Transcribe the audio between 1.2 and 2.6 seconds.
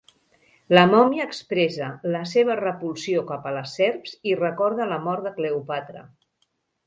expressa la seva